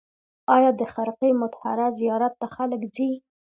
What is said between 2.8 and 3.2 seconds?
ځي؟